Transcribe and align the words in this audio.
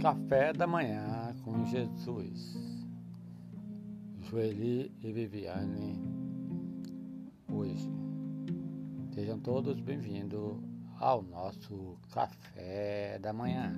Café 0.00 0.52
da 0.52 0.64
Manhã 0.64 1.34
com 1.42 1.64
Jesus. 1.64 2.56
Joeli 4.20 4.92
e 5.02 5.12
Viviane 5.12 6.00
hoje. 7.52 7.90
Sejam 9.12 9.40
todos 9.40 9.80
bem-vindos 9.80 10.62
ao 11.00 11.20
nosso 11.22 11.98
Café 12.12 13.18
da 13.18 13.32
Manhã. 13.32 13.72